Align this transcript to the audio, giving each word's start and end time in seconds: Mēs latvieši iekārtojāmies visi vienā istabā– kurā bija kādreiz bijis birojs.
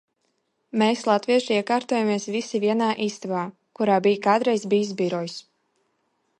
Mēs 0.81 1.03
latvieši 1.09 1.53
iekārtojāmies 1.57 2.25
visi 2.37 2.63
vienā 2.65 2.89
istabā– 3.07 3.45
kurā 3.81 4.01
bija 4.09 4.25
kādreiz 4.27 4.69
bijis 4.75 4.99
birojs. 5.03 5.41